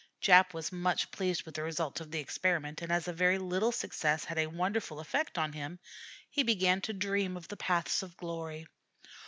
[0.19, 3.71] Jap was much pleased with the result of the experiment, and as a very little
[3.71, 5.77] success had a wonderful effect on him,
[6.27, 8.65] he began to dream of the paths of glory.